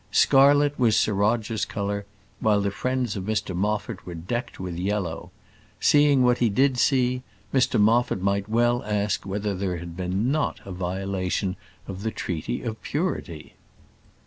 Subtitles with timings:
[0.09, 2.07] Scarlet was Sir Roger's colour,
[2.39, 5.29] while the friends of Mr Moffat were decked with yellow.
[5.79, 7.21] Seeing what he did see,
[7.53, 11.55] Mr Moffat might well ask whether there had not been a violation
[11.87, 13.53] of the treaty of purity!